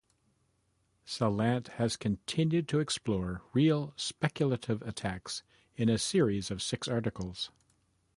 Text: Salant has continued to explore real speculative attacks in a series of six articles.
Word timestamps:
Salant 1.05 1.67
has 1.73 1.95
continued 1.95 2.67
to 2.69 2.79
explore 2.79 3.43
real 3.53 3.93
speculative 3.95 4.81
attacks 4.81 5.43
in 5.75 5.89
a 5.89 5.99
series 5.99 6.49
of 6.49 6.59
six 6.63 6.87
articles. 6.87 7.51